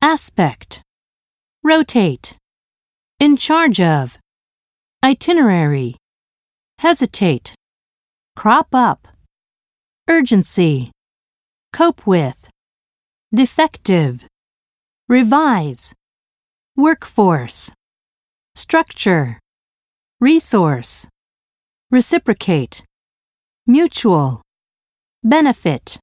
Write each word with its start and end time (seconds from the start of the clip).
aspect, 0.00 0.80
rotate, 1.64 2.36
in 3.18 3.36
charge 3.36 3.80
of, 3.80 4.16
itinerary, 5.02 5.96
hesitate, 6.78 7.54
crop 8.36 8.68
up, 8.72 9.08
urgency, 10.08 10.92
cope 11.72 12.06
with, 12.06 12.48
defective, 13.34 14.24
revise, 15.08 15.94
workforce, 16.76 17.72
structure, 18.54 19.40
resource, 20.20 21.08
reciprocate, 21.90 22.84
mutual, 23.66 24.42
benefit. 25.24 25.98